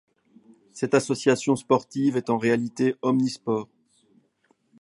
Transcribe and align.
Cette 0.71 0.95
association 0.95 1.55
sportive 1.55 2.17
est 2.17 2.31
en 2.31 2.39
réalité 2.39 2.95
omnisports. 3.03 3.69